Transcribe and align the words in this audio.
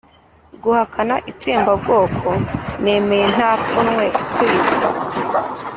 guhakana 0.63 1.15
itsembabwoko, 1.31 2.29
nemeye 2.83 3.25
nta 3.35 3.51
pfunwe 3.61 4.05
kwitwa 4.33 4.87